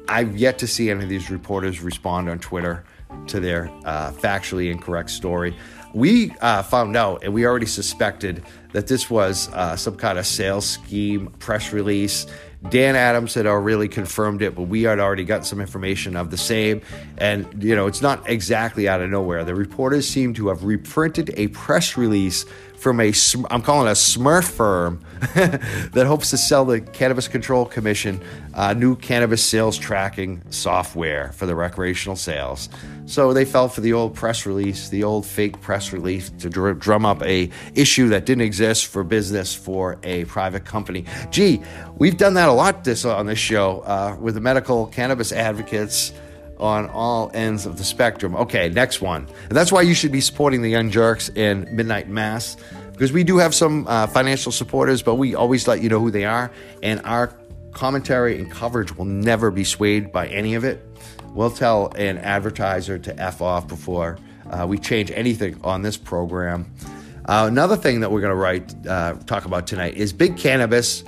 I've 0.06 0.36
yet 0.36 0.58
to 0.58 0.68
see 0.68 0.90
any 0.90 1.02
of 1.02 1.08
these 1.08 1.28
reporters 1.28 1.80
respond 1.80 2.28
on 2.28 2.38
Twitter 2.38 2.84
to 3.26 3.40
their 3.40 3.68
uh, 3.84 4.12
factually 4.12 4.70
incorrect 4.70 5.10
story. 5.10 5.56
We 5.92 6.30
uh, 6.40 6.62
found 6.62 6.96
out, 6.96 7.24
and 7.24 7.32
we 7.32 7.44
already 7.44 7.66
suspected, 7.66 8.44
that 8.72 8.86
this 8.86 9.10
was 9.10 9.48
uh, 9.52 9.74
some 9.76 9.96
kind 9.96 10.18
of 10.18 10.26
sales 10.26 10.66
scheme, 10.66 11.30
press 11.38 11.72
release. 11.72 12.26
Dan 12.70 12.96
Adams 12.96 13.34
had 13.34 13.46
already 13.46 13.88
confirmed 13.88 14.42
it, 14.42 14.54
but 14.54 14.62
we 14.62 14.82
had 14.82 14.98
already 14.98 15.24
got 15.24 15.44
some 15.44 15.60
information 15.60 16.16
of 16.16 16.30
the 16.30 16.38
same. 16.38 16.80
And, 17.18 17.62
you 17.62 17.76
know, 17.76 17.86
it's 17.86 18.02
not 18.02 18.28
exactly 18.28 18.88
out 18.88 19.00
of 19.00 19.10
nowhere. 19.10 19.44
The 19.44 19.54
reporters 19.54 20.08
seem 20.08 20.34
to 20.34 20.48
have 20.48 20.64
reprinted 20.64 21.32
a 21.36 21.48
press 21.48 21.96
release 21.96 22.46
from 22.84 23.00
a, 23.00 23.14
I'm 23.50 23.62
calling 23.62 23.86
it 23.86 23.92
a 23.92 23.94
Smurf 23.94 24.50
firm 24.50 25.02
that 25.34 26.06
hopes 26.06 26.28
to 26.30 26.36
sell 26.36 26.66
the 26.66 26.82
Cannabis 26.82 27.28
Control 27.28 27.64
Commission 27.64 28.20
uh, 28.52 28.74
new 28.74 28.94
cannabis 28.96 29.42
sales 29.42 29.78
tracking 29.78 30.42
software 30.50 31.32
for 31.32 31.46
the 31.46 31.54
recreational 31.54 32.14
sales. 32.14 32.68
So 33.06 33.32
they 33.32 33.44
fell 33.44 33.68
for 33.68 33.80
the 33.80 33.92
old 33.94 34.14
press 34.14 34.44
release, 34.46 34.90
the 34.90 35.02
old 35.02 35.26
fake 35.26 35.60
press 35.60 35.92
release 35.92 36.30
to 36.38 36.50
dr- 36.50 36.78
drum 36.78 37.06
up 37.06 37.22
a 37.22 37.50
issue 37.74 38.08
that 38.10 38.26
didn't 38.26 38.42
exist 38.42 38.86
for 38.86 39.02
business 39.02 39.54
for 39.54 39.98
a 40.02 40.24
private 40.26 40.66
company. 40.66 41.04
Gee, 41.30 41.62
we've 41.96 42.16
done 42.16 42.34
that 42.34 42.48
lot 42.54 42.84
this 42.84 43.04
on 43.04 43.26
this 43.26 43.38
show 43.38 43.80
uh, 43.80 44.16
with 44.20 44.34
the 44.34 44.40
medical 44.40 44.86
cannabis 44.86 45.32
advocates 45.32 46.12
on 46.58 46.88
all 46.90 47.30
ends 47.34 47.66
of 47.66 47.78
the 47.78 47.84
spectrum. 47.84 48.34
Okay, 48.36 48.68
next 48.68 49.00
one. 49.00 49.28
And 49.48 49.52
that's 49.52 49.72
why 49.72 49.82
you 49.82 49.94
should 49.94 50.12
be 50.12 50.20
supporting 50.20 50.62
the 50.62 50.70
Young 50.70 50.90
Jurks 50.90 51.34
in 51.36 51.68
Midnight 51.74 52.08
Mass 52.08 52.56
because 52.92 53.12
we 53.12 53.24
do 53.24 53.38
have 53.38 53.54
some 53.54 53.86
uh, 53.88 54.06
financial 54.06 54.52
supporters, 54.52 55.02
but 55.02 55.16
we 55.16 55.34
always 55.34 55.66
let 55.66 55.82
you 55.82 55.88
know 55.88 55.98
who 55.98 56.10
they 56.10 56.24
are. 56.24 56.50
And 56.82 57.00
our 57.04 57.34
commentary 57.72 58.38
and 58.38 58.50
coverage 58.50 58.96
will 58.96 59.04
never 59.04 59.50
be 59.50 59.64
swayed 59.64 60.12
by 60.12 60.28
any 60.28 60.54
of 60.54 60.64
it. 60.64 60.80
We'll 61.34 61.50
tell 61.50 61.92
an 61.96 62.18
advertiser 62.18 62.98
to 63.00 63.20
F 63.20 63.42
off 63.42 63.66
before 63.66 64.18
uh, 64.48 64.66
we 64.68 64.78
change 64.78 65.10
anything 65.10 65.60
on 65.64 65.82
this 65.82 65.96
program. 65.96 66.72
Uh, 67.24 67.46
another 67.48 67.76
thing 67.76 68.00
that 68.00 68.12
we're 68.12 68.20
going 68.20 68.30
to 68.30 68.36
write, 68.36 68.86
uh, 68.86 69.14
talk 69.26 69.44
about 69.44 69.66
tonight 69.66 69.96
is 69.96 70.12
big 70.12 70.36
cannabis, 70.36 71.02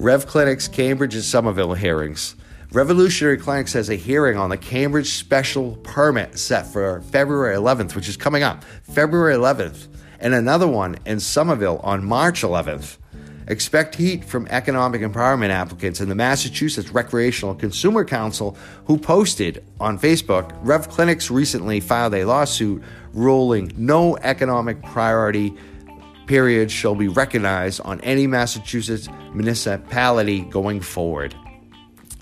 Rev 0.00 0.26
Clinics, 0.26 0.66
Cambridge, 0.66 1.14
and 1.14 1.22
Somerville 1.22 1.74
hearings. 1.74 2.34
Revolutionary 2.72 3.36
Clinics 3.36 3.74
has 3.74 3.90
a 3.90 3.96
hearing 3.96 4.38
on 4.38 4.48
the 4.48 4.56
Cambridge 4.56 5.10
special 5.10 5.76
permit 5.82 6.38
set 6.38 6.66
for 6.66 7.02
February 7.02 7.54
11th, 7.54 7.94
which 7.94 8.08
is 8.08 8.16
coming 8.16 8.42
up. 8.42 8.64
February 8.82 9.34
11th. 9.34 9.88
And 10.18 10.32
another 10.32 10.66
one 10.66 10.96
in 11.04 11.20
Somerville 11.20 11.80
on 11.82 12.02
March 12.02 12.40
11th. 12.40 12.96
Expect 13.46 13.96
heat 13.96 14.24
from 14.24 14.46
economic 14.46 15.02
empowerment 15.02 15.50
applicants 15.50 16.00
and 16.00 16.10
the 16.10 16.14
Massachusetts 16.14 16.92
Recreational 16.92 17.54
Consumer 17.54 18.06
Council, 18.06 18.56
who 18.86 18.96
posted 18.96 19.62
on 19.80 19.98
Facebook 19.98 20.56
Rev 20.62 20.88
Clinics 20.88 21.30
recently 21.30 21.78
filed 21.78 22.14
a 22.14 22.24
lawsuit 22.24 22.82
ruling 23.12 23.70
no 23.76 24.16
economic 24.16 24.82
priority 24.82 25.54
period 26.30 26.70
shall 26.70 26.94
be 26.94 27.08
recognized 27.08 27.80
on 27.80 28.00
any 28.02 28.24
Massachusetts 28.24 29.08
municipality 29.34 30.42
going 30.42 30.80
forward. 30.80 31.34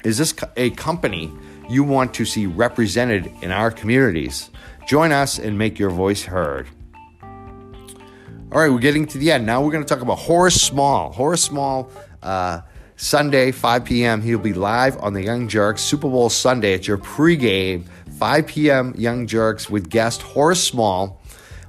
Is 0.03 0.17
this 0.17 0.35
a 0.57 0.71
company 0.71 1.31
you 1.69 1.85
want 1.85 2.15
to 2.15 2.25
see 2.25 2.47
represented 2.47 3.31
in 3.43 3.51
our 3.51 3.71
communities? 3.71 4.49
Join 4.87 5.13
us 5.13 5.39
and 5.39 5.59
make 5.59 5.79
your 5.79 5.91
voice 5.91 6.23
heard. 6.23 6.69
All 8.51 8.63
right, 8.63 8.73
we're 8.73 8.79
getting 8.79 9.07
to 9.09 9.19
the 9.19 9.31
end. 9.31 9.45
Now 9.45 9.61
we're 9.63 9.73
going 9.73 9.85
to 9.85 9.95
talk 9.95 10.03
about 10.03 10.17
Horace 10.17 10.59
Small. 10.59 11.13
Horace 11.13 11.43
Small, 11.43 11.91
uh, 12.23 12.63
Sunday, 12.97 13.53
5 13.53 13.85
p.m. 13.85 14.23
He'll 14.23 14.39
be 14.39 14.55
live 14.55 14.97
on 15.03 15.13
the 15.13 15.23
Young 15.23 15.49
Jurks 15.49 15.81
Super 15.81 16.09
Bowl 16.09 16.31
Sunday 16.31 16.73
at 16.73 16.89
your 16.89 16.97
pregame, 16.97 17.85
5 18.19 18.47
p.m. 18.47 18.95
Young 18.97 19.27
Jurks 19.27 19.69
with 19.69 19.91
guest 19.91 20.23
Horace 20.23 20.65
Small. 20.65 21.21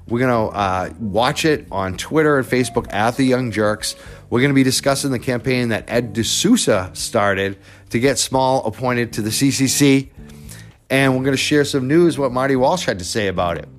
We're 0.10 0.20
going 0.20 0.50
to 0.52 0.58
uh, 0.58 0.90
watch 1.00 1.46
it 1.46 1.68
on 1.72 1.96
Twitter 1.96 2.40
and 2.40 2.48
Facebook 2.48 2.92
at 2.92 3.16
the 3.16 3.24
Young 3.24 3.52
Jurks. 3.52 3.96
We're 4.30 4.40
going 4.40 4.50
to 4.50 4.56
be 4.56 4.64
discussing 4.64 5.12
the 5.12 5.20
campaign 5.20 5.70
that 5.70 5.86
Ed 5.88 6.14
D'Souza 6.14 6.90
started 6.94 7.60
to 7.92 8.00
get 8.00 8.18
Small 8.18 8.66
appointed 8.66 9.14
to 9.14 9.22
the 9.22 9.30
CCC. 9.30 10.10
And 10.90 11.14
we're 11.16 11.24
going 11.24 11.34
to 11.34 11.38
share 11.38 11.64
some 11.64 11.88
news 11.88 12.18
what 12.18 12.32
Marty 12.32 12.56
Walsh 12.56 12.86
had 12.86 12.98
to 12.98 13.06
say 13.06 13.28
about 13.28 13.60
it. 13.60 13.70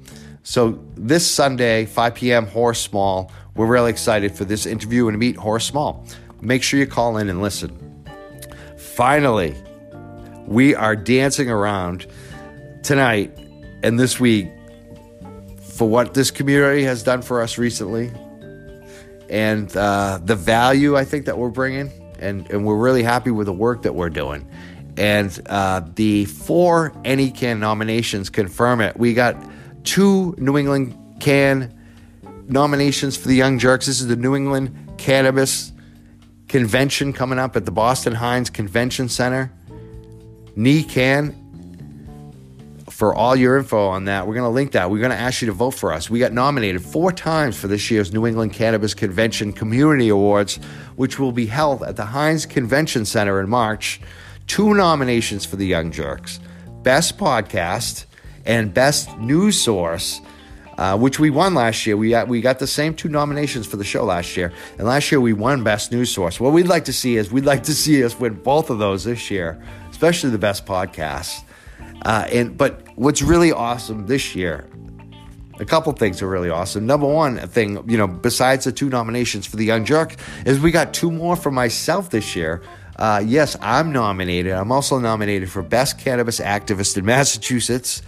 So 0.44 0.80
this 0.94 1.28
Sunday, 1.28 1.84
5 1.87 2.14
p.m., 2.14 2.46
Horace 2.46 2.80
Small. 2.80 3.32
We're 3.56 3.66
really 3.66 3.90
excited 3.90 4.34
for 4.34 4.44
this 4.44 4.66
interview 4.66 5.08
and 5.08 5.18
meet 5.18 5.37
Horace 5.37 5.64
Small. 5.64 6.06
Make 6.40 6.62
sure 6.62 6.78
you 6.78 6.87
call 6.87 7.16
in 7.16 7.28
and 7.28 7.42
listen. 7.42 8.06
Finally, 8.78 9.56
we 10.46 10.76
are 10.76 10.94
dancing 10.94 11.50
around 11.50 12.06
tonight 12.84 13.37
and 13.82 13.99
this 13.99 14.20
week 14.20 14.49
for 15.80 15.88
what 15.88 16.12
this 16.12 16.30
community 16.30 16.82
has 16.82 17.02
done 17.02 17.22
for 17.22 17.40
us 17.40 17.56
recently 17.56 18.12
and 19.30 19.75
uh, 19.78 20.20
the 20.22 20.37
value 20.37 20.94
I 20.94 21.06
think 21.06 21.25
that 21.25 21.38
we're 21.38 21.49
bringing, 21.49 21.90
and, 22.18 22.50
and 22.50 22.66
we're 22.66 22.76
really 22.76 23.02
happy 23.02 23.30
with 23.30 23.46
the 23.46 23.54
work 23.54 23.80
that 23.84 23.94
we're 23.94 24.10
doing. 24.10 24.46
And 24.99 25.40
uh, 25.46 25.80
the 25.94 26.26
four 26.26 26.90
NECANN 27.06 27.60
nominations 27.60 28.28
confirm 28.28 28.82
it. 28.82 28.94
We 28.99 29.14
got 29.14 29.42
two 29.84 30.34
New 30.37 30.58
England 30.58 31.16
Can 31.18 31.75
nominations 32.46 33.16
for 33.16 33.28
the 33.28 33.37
Young 33.37 33.58
Jurks. 33.58 33.87
This 33.87 34.02
is 34.02 34.06
the 34.06 34.16
New 34.16 34.37
England 34.37 34.76
Cannabis 34.99 35.72
Convention 36.49 37.14
coming 37.14 37.38
up 37.38 37.56
at 37.56 37.64
the 37.64 37.72
Boston 37.72 38.12
Hynes 38.12 38.52
Convention 38.52 39.08
Center. 39.08 39.50
NECANN 40.58 41.39
for 43.00 43.14
all 43.14 43.35
your 43.35 43.57
info 43.57 43.87
on 43.87 44.04
that. 44.04 44.26
We're 44.26 44.35
going 44.35 44.45
to 44.45 44.50
link 44.50 44.73
that. 44.73 44.90
We're 44.90 44.99
going 44.99 45.11
to 45.11 45.16
ask 45.16 45.40
you 45.40 45.47
to 45.47 45.54
vote 45.54 45.71
for 45.71 45.90
us. 45.90 46.11
We 46.11 46.19
got 46.19 46.35
nominated 46.35 46.83
four 46.83 47.12
times 47.12 47.59
for 47.59 47.66
this 47.66 47.90
year's 47.90 48.12
New 48.12 48.26
England 48.26 48.52
Cannabis 48.52 48.92
Convention 48.92 49.54
Community 49.54 50.11
Awards, 50.11 50.57
which 50.97 51.19
will 51.19 51.33
be 51.33 51.47
held 51.47 51.83
at 51.83 51.97
the 51.97 52.02
Hynes 52.02 52.45
Convention 52.47 53.07
Center 53.07 53.40
in 53.40 53.49
March. 53.49 54.02
Two 54.47 54.75
nominations 54.75 55.47
for 55.47 55.57
the 55.57 55.66
Young 55.66 55.90
Jurks 55.90 56.40
Best 56.83 57.16
Podcast 57.16 58.04
and 58.45 58.75
Best 58.75 59.16
News 59.16 59.59
Source. 59.59 60.21
Uh, 60.76 60.97
which 60.97 61.19
we 61.19 61.28
won 61.28 61.52
last 61.54 61.87
year. 61.87 61.95
We 61.95 62.09
got, 62.09 62.28
we 62.28 62.40
got 62.40 62.59
the 62.59 62.66
same 62.66 62.95
two 62.95 63.11
nominations 63.11 63.66
for 63.66 63.76
the 63.76 63.85
show 63.85 64.04
last 64.04 64.35
year. 64.35 64.50
And 64.78 64.87
last 64.87 65.12
year 65.12 65.21
we 65.21 65.35
won 65.35 65.62
Best 65.62 65.92
News 65.92 66.11
Source. 66.11 66.40
What 66.40 66.54
we'd 66.54 66.69
like 66.69 66.87
to 66.87 66.92
see 66.92 67.16
is 67.16 67.30
we'd 67.30 67.45
like 67.45 67.64
to 67.64 67.75
see 67.75 68.02
us 68.02 68.19
win 68.19 68.35
both 68.35 68.71
of 68.71 68.78
those 68.78 69.04
this 69.04 69.30
year, 69.30 69.62
especially 69.90 70.30
the 70.30 70.38
Best 70.38 70.64
Podcast. 70.64 71.45
Uh, 72.04 72.26
and 72.33 72.57
but 72.57 72.89
what's 73.00 73.23
really 73.23 73.50
awesome 73.50 74.07
this 74.07 74.35
year, 74.35 74.69
a 75.59 75.64
couple 75.64 75.90
things 75.95 76.21
are 76.21 76.28
really 76.28 76.50
awesome. 76.50 76.85
Number 76.85 77.07
one 77.07 77.38
thing, 77.49 77.83
you 77.88 77.97
know, 77.97 78.07
besides 78.07 78.66
the 78.66 78.73
two 78.73 78.90
nominations 78.90 79.47
for 79.47 79.57
the 79.57 79.64
Young 79.64 79.87
Jurk, 79.87 80.16
is 80.45 80.61
we 80.61 80.71
got 80.71 80.92
two 80.92 81.11
more 81.11 81.35
for 81.35 81.50
myself 81.50 82.11
this 82.11 82.37
year. 82.37 82.62
Uh, 82.97 83.23
yes, 83.25 83.57
I'm 83.62 83.90
nominated. 83.90 84.52
I'm 84.52 84.71
also 84.71 84.99
nominated 84.99 85.50
for 85.50 85.62
Best 85.62 85.99
Cannabis 85.99 86.40
Activist 86.40 86.99
in 86.99 87.07
Massachusetts, 87.07 88.02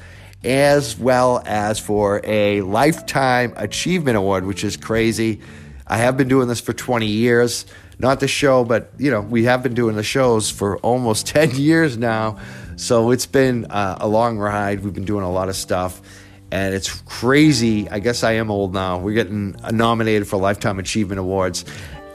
as 0.45 0.99
well 0.99 1.43
as 1.47 1.79
for 1.79 2.21
a 2.25 2.61
Lifetime 2.61 3.55
Achievement 3.57 4.19
Award, 4.19 4.45
which 4.45 4.63
is 4.63 4.77
crazy. 4.77 5.41
I 5.87 5.97
have 5.97 6.19
been 6.19 6.29
doing 6.29 6.49
this 6.49 6.61
for 6.61 6.75
20 6.75 7.07
years. 7.07 7.65
Not 8.03 8.19
the 8.19 8.27
show, 8.27 8.65
but 8.65 8.91
you 8.99 9.13
know, 9.13 9.21
we 9.21 9.45
have 9.45 9.63
been 9.63 9.75
doing 9.75 9.95
the 9.95 10.03
shows 10.03 10.51
for 10.51 10.77
almost 10.79 11.27
10 11.29 11.53
years 11.55 11.97
now. 11.97 12.39
So 12.77 13.13
it's 13.13 13.27
been 13.27 13.67
uh, 13.67 13.99
a 14.01 14.09
long 14.09 14.39
ride. 14.39 14.81
We've 14.83 14.93
been 14.93 15.05
doing 15.05 15.25
a 15.25 15.31
lot 15.31 15.49
of 15.49 15.55
stuff, 15.55 16.03
and 16.51 16.75
it's 16.75 16.91
crazy. 17.03 17.89
I 17.89 18.01
guess 18.01 18.25
I 18.25 18.33
am 18.33 18.51
old 18.51 18.75
now. 18.75 18.99
We're 18.99 19.15
getting 19.15 19.55
nominated 19.71 20.27
for 20.27 20.37
Lifetime 20.37 20.81
Achievement 20.81 21.21
Awards. 21.21 21.65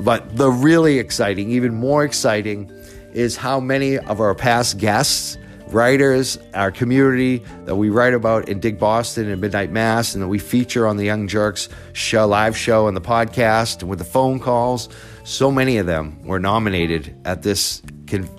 But 0.01 0.35
the 0.35 0.51
really 0.51 0.99
exciting, 0.99 1.51
even 1.51 1.73
more 1.73 2.03
exciting, 2.03 2.69
is 3.13 3.37
how 3.37 3.59
many 3.61 3.97
of 3.97 4.19
our 4.19 4.35
past 4.35 4.77
guests, 4.77 5.37
writers, 5.69 6.37
our 6.53 6.71
community 6.71 7.43
that 7.65 7.75
we 7.75 7.89
write 7.89 8.13
about 8.13 8.49
in 8.49 8.59
Dig 8.59 8.79
Boston 8.79 9.29
and 9.29 9.41
Midnight 9.41 9.71
Mass, 9.71 10.13
and 10.13 10.23
that 10.23 10.27
we 10.27 10.39
feature 10.39 10.87
on 10.87 10.97
the 10.97 11.05
Young 11.05 11.27
Jurks 11.27 11.69
show, 11.93 12.27
live 12.27 12.57
show 12.57 12.87
and 12.87 12.95
the 12.95 13.01
podcast, 13.01 13.81
and 13.81 13.89
with 13.89 13.99
the 13.99 14.05
phone 14.05 14.39
calls. 14.39 14.89
So 15.23 15.51
many 15.51 15.77
of 15.77 15.85
them 15.85 16.23
were 16.23 16.39
nominated 16.39 17.15
at 17.25 17.43
this 17.43 17.81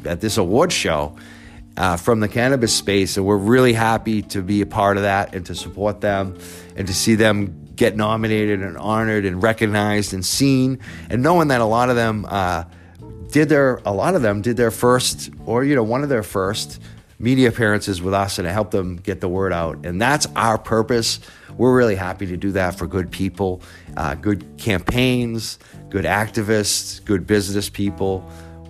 at 0.06 0.20
this 0.20 0.38
award 0.38 0.72
show 0.72 1.16
uh, 1.76 1.96
from 1.96 2.20
the 2.20 2.28
cannabis 2.28 2.74
space, 2.74 3.16
and 3.16 3.26
we're 3.26 3.36
really 3.36 3.72
happy 3.72 4.22
to 4.22 4.42
be 4.42 4.62
a 4.62 4.66
part 4.66 4.96
of 4.96 5.02
that 5.02 5.34
and 5.34 5.44
to 5.46 5.54
support 5.54 6.00
them 6.00 6.38
and 6.76 6.86
to 6.86 6.94
see 6.94 7.14
them 7.14 7.66
get 7.76 7.94
nominated 7.94 8.60
and 8.60 8.76
honored 8.76 9.24
and 9.24 9.42
recognized 9.42 10.12
and 10.12 10.24
seen, 10.24 10.80
and 11.10 11.22
knowing 11.22 11.48
that 11.48 11.60
a 11.60 11.64
lot 11.64 11.90
of 11.90 11.96
them 11.96 12.26
uh, 12.28 12.64
did 13.30 13.48
their 13.48 13.80
a 13.84 13.92
lot 13.92 14.14
of 14.14 14.22
them 14.22 14.42
did 14.42 14.56
their 14.56 14.70
first 14.70 15.30
or 15.46 15.62
you 15.64 15.74
know 15.74 15.82
one 15.82 16.02
of 16.02 16.08
their 16.08 16.22
first 16.22 16.80
media 17.18 17.48
appearances 17.48 18.00
with 18.00 18.14
us 18.14 18.38
and 18.38 18.46
to 18.46 18.52
help 18.52 18.70
them 18.70 18.94
get 18.96 19.20
the 19.20 19.28
word 19.28 19.52
out. 19.52 19.84
And 19.84 20.00
that's 20.00 20.28
our 20.36 20.56
purpose. 20.56 21.18
We're 21.56 21.76
really 21.76 21.96
happy 21.96 22.26
to 22.26 22.36
do 22.36 22.52
that 22.52 22.76
for 22.76 22.86
good 22.86 23.10
people, 23.10 23.60
uh, 23.96 24.14
good 24.14 24.46
campaigns, 24.58 25.58
good 25.90 26.04
activists, 26.04 27.04
good 27.04 27.26
business 27.26 27.68
people. 27.68 28.24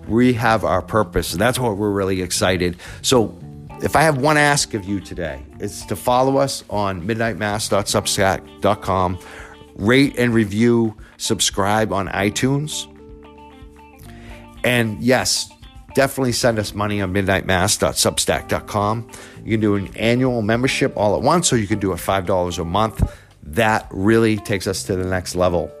We 0.07 0.33
have 0.33 0.65
our 0.65 0.81
purpose, 0.81 1.33
and 1.33 1.41
that's 1.41 1.59
what 1.59 1.77
we're 1.77 1.91
really 1.91 2.23
excited. 2.23 2.77
So, 3.03 3.37
if 3.81 3.95
I 3.95 4.01
have 4.01 4.17
one 4.17 4.35
ask 4.35 4.73
of 4.73 4.83
you 4.83 4.99
today, 4.99 5.41
it's 5.59 5.85
to 5.85 5.95
follow 5.95 6.35
us 6.37 6.65
on 6.69 7.07
midnightmass.substack.com, 7.07 9.19
rate 9.75 10.15
and 10.17 10.33
review, 10.33 10.97
subscribe 11.17 11.93
on 11.93 12.09
iTunes. 12.09 12.93
And 14.65 15.01
yes, 15.01 15.49
definitely 15.93 16.31
send 16.31 16.59
us 16.59 16.73
money 16.73 17.01
on 17.01 17.13
midnightmass.substack.com. 17.13 19.09
You 19.43 19.51
can 19.51 19.59
do 19.59 19.75
an 19.75 19.95
annual 19.95 20.41
membership 20.41 20.93
all 20.95 21.15
at 21.15 21.21
once, 21.21 21.51
or 21.53 21.57
you 21.57 21.67
can 21.67 21.79
do 21.79 21.91
it 21.91 21.97
$5 21.97 22.59
a 22.59 22.65
month. 22.65 23.15
That 23.43 23.87
really 23.91 24.37
takes 24.37 24.67
us 24.67 24.83
to 24.83 24.95
the 24.95 25.05
next 25.05 25.35
level. 25.35 25.71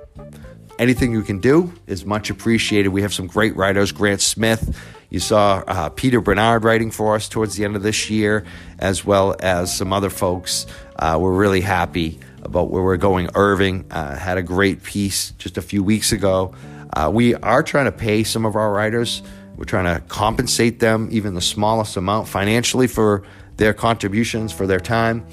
Anything 0.79 1.11
you 1.11 1.23
can 1.23 1.39
do 1.39 1.73
is 1.87 2.05
much 2.05 2.29
appreciated. 2.29 2.89
We 2.89 3.01
have 3.01 3.13
some 3.13 3.27
great 3.27 3.55
writers, 3.55 3.91
Grant 3.91 4.21
Smith. 4.21 4.77
You 5.09 5.19
saw 5.19 5.63
uh, 5.67 5.89
Peter 5.89 6.21
Bernard 6.21 6.63
writing 6.63 6.91
for 6.91 7.15
us 7.15 7.27
towards 7.27 7.55
the 7.55 7.65
end 7.65 7.75
of 7.75 7.83
this 7.83 8.09
year, 8.09 8.45
as 8.77 9.03
well 9.03 9.35
as 9.39 9.75
some 9.75 9.91
other 9.91 10.09
folks. 10.09 10.67
Uh, 10.95 11.17
we're 11.19 11.35
really 11.35 11.61
happy 11.61 12.19
about 12.43 12.69
where 12.69 12.83
we're 12.83 12.97
going. 12.97 13.29
Irving 13.35 13.85
uh, 13.91 14.15
had 14.15 14.37
a 14.37 14.43
great 14.43 14.83
piece 14.83 15.31
just 15.31 15.57
a 15.57 15.61
few 15.61 15.83
weeks 15.83 16.11
ago. 16.11 16.53
Uh, 16.93 17.09
we 17.13 17.35
are 17.35 17.61
trying 17.61 17.85
to 17.85 17.91
pay 17.91 18.23
some 18.23 18.45
of 18.45 18.55
our 18.55 18.71
writers 18.71 19.21
we're 19.59 19.65
trying 19.65 19.93
to 19.93 19.99
compensate 20.07 20.79
them 20.79 21.09
even 21.11 21.33
the 21.33 21.41
smallest 21.41 21.97
amount 21.97 22.29
financially 22.29 22.87
for 22.87 23.23
their 23.57 23.73
contributions, 23.73 24.53
for 24.53 24.65
their 24.65 24.79
time. 24.79 25.27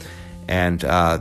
And 0.49 0.85
uh, 0.85 1.21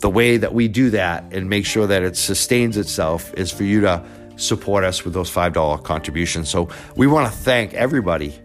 the 0.00 0.10
way 0.10 0.38
that 0.38 0.52
we 0.52 0.66
do 0.66 0.90
that 0.90 1.22
and 1.32 1.48
make 1.48 1.64
sure 1.64 1.86
that 1.86 2.02
it 2.02 2.16
sustains 2.16 2.76
itself 2.76 3.32
is 3.34 3.52
for 3.52 3.62
you 3.62 3.82
to 3.82 4.04
support 4.34 4.82
us 4.82 5.04
with 5.04 5.14
those 5.14 5.30
$5 5.30 5.84
contributions. 5.84 6.48
So 6.48 6.68
we 6.96 7.06
want 7.06 7.32
to 7.32 7.38
thank 7.38 7.74
everybody, 7.74 8.36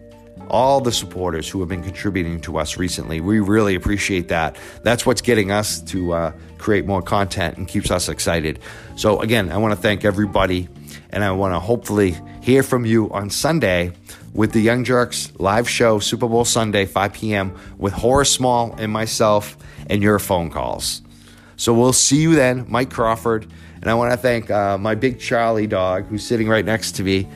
all 0.50 0.80
the 0.80 0.92
supporters 0.92 1.48
who 1.48 1.60
have 1.60 1.68
been 1.68 1.82
contributing 1.82 2.40
to 2.42 2.58
us 2.58 2.76
recently. 2.76 3.20
We 3.20 3.40
really 3.40 3.74
appreciate 3.74 4.28
that. 4.28 4.56
That's 4.82 5.06
what's 5.06 5.20
getting 5.20 5.50
us 5.50 5.80
to 5.82 6.12
uh, 6.12 6.32
create 6.58 6.86
more 6.86 7.02
content 7.02 7.56
and 7.56 7.66
keeps 7.66 7.90
us 7.90 8.08
excited. 8.08 8.58
So, 8.96 9.20
again, 9.20 9.50
I 9.50 9.58
want 9.58 9.72
to 9.72 9.80
thank 9.80 10.04
everybody 10.04 10.68
and 11.10 11.24
I 11.24 11.30
want 11.32 11.54
to 11.54 11.60
hopefully 11.60 12.16
hear 12.42 12.62
from 12.62 12.84
you 12.84 13.10
on 13.10 13.30
Sunday 13.30 13.92
with 14.34 14.52
the 14.52 14.60
Young 14.60 14.84
Jurks 14.84 15.32
live 15.38 15.68
show, 15.68 15.98
Super 15.98 16.28
Bowl 16.28 16.44
Sunday, 16.44 16.86
5 16.86 17.12
p.m., 17.12 17.58
with 17.78 17.92
Horace 17.92 18.30
Small 18.30 18.74
and 18.78 18.92
myself 18.92 19.56
and 19.88 20.02
your 20.02 20.18
phone 20.18 20.50
calls. 20.50 21.02
So 21.56 21.72
we'll 21.74 21.92
see 21.92 22.20
you 22.20 22.34
then, 22.34 22.66
Mike 22.68 22.90
Crawford. 22.90 23.46
And 23.80 23.90
I 23.90 23.94
want 23.94 24.12
to 24.12 24.16
thank 24.16 24.50
uh, 24.50 24.78
my 24.78 24.94
big 24.94 25.20
Charlie 25.20 25.66
dog 25.66 26.06
who's 26.06 26.24
sitting 26.24 26.48
right 26.48 26.64
next 26.64 26.92
to 26.96 27.02
me. 27.02 27.26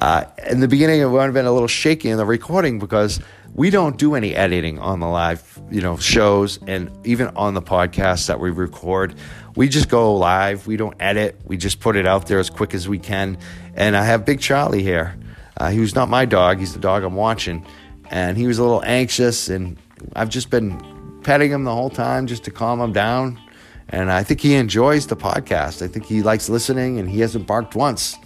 Uh, 0.00 0.24
in 0.48 0.60
the 0.60 0.68
beginning, 0.68 1.00
it 1.00 1.06
would 1.06 1.22
have 1.22 1.34
been 1.34 1.46
a 1.46 1.52
little 1.52 1.68
shaky 1.68 2.08
in 2.10 2.16
the 2.16 2.24
recording 2.24 2.78
because 2.78 3.20
we 3.54 3.70
don't 3.70 3.98
do 3.98 4.14
any 4.14 4.34
editing 4.34 4.78
on 4.78 5.00
the 5.00 5.06
live, 5.06 5.60
you 5.70 5.80
know, 5.80 5.96
shows 5.98 6.58
and 6.66 6.90
even 7.06 7.28
on 7.36 7.54
the 7.54 7.62
podcast 7.62 8.28
that 8.28 8.40
we 8.40 8.50
record 8.50 9.14
we 9.54 9.68
just 9.68 9.88
go 9.88 10.14
live. 10.14 10.66
We 10.66 10.76
don't 10.76 10.96
edit. 11.00 11.38
We 11.44 11.56
just 11.56 11.80
put 11.80 11.96
it 11.96 12.06
out 12.06 12.26
there 12.26 12.38
as 12.38 12.48
quick 12.48 12.74
as 12.74 12.88
we 12.88 12.98
can. 12.98 13.38
And 13.74 13.96
I 13.96 14.04
have 14.04 14.24
Big 14.24 14.40
Charlie 14.40 14.82
here. 14.82 15.16
Uh, 15.56 15.70
he 15.70 15.80
was 15.80 15.94
not 15.94 16.08
my 16.08 16.24
dog. 16.24 16.58
He's 16.58 16.72
the 16.72 16.80
dog 16.80 17.02
I'm 17.04 17.14
watching. 17.14 17.66
And 18.10 18.36
he 18.36 18.46
was 18.46 18.58
a 18.58 18.62
little 18.62 18.82
anxious, 18.84 19.48
and 19.48 19.78
I've 20.14 20.28
just 20.28 20.50
been 20.50 21.20
petting 21.22 21.50
him 21.50 21.64
the 21.64 21.74
whole 21.74 21.90
time 21.90 22.26
just 22.26 22.44
to 22.44 22.50
calm 22.50 22.80
him 22.80 22.92
down. 22.92 23.40
And 23.88 24.10
I 24.10 24.22
think 24.22 24.40
he 24.40 24.54
enjoys 24.54 25.06
the 25.06 25.16
podcast. 25.16 25.82
I 25.82 25.88
think 25.88 26.06
he 26.06 26.22
likes 26.22 26.48
listening, 26.48 26.98
and 26.98 27.08
he 27.08 27.20
hasn't 27.20 27.46
barked 27.46 27.74
once. 27.74 28.16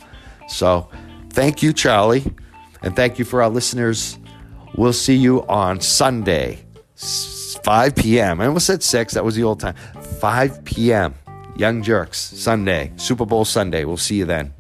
So 0.49 0.89
thank 1.37 1.63
you, 1.63 1.73
Charlie. 1.75 2.25
And 2.83 2.97
thank 2.97 3.19
you 3.19 3.25
for 3.25 3.43
our 3.43 3.51
listeners. 3.51 4.19
We'll 4.75 4.95
see 4.95 5.15
you 5.15 5.47
on 5.47 5.81
Sunday, 5.81 6.65
5 6.97 7.95
p.m. 7.95 8.41
I 8.41 8.47
almost 8.47 8.67
said 8.67 8.83
6. 8.83 9.15
That 9.15 9.25
was 9.25 9.37
the 9.37 9.45
old 9.45 9.61
time. 9.61 9.75
5 10.21 10.65
p.m. 10.65 11.15
Young 11.57 11.83
Jurks, 11.83 12.17
Sunday, 12.17 12.93
Super 12.97 13.27
Bowl 13.27 13.45
Sunday. 13.45 13.85
We'll 13.85 13.97
see 13.97 14.17
you 14.17 14.25
then. 14.25 14.55